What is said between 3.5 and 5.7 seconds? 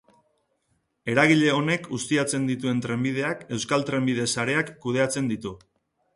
Euskal Trenbide Sareak kudeatzen ditu.